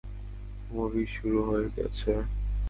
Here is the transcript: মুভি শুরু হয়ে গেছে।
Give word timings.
মুভি 0.71 1.03
শুরু 1.15 1.39
হয়ে 1.47 1.67
গেছে। 1.75 2.11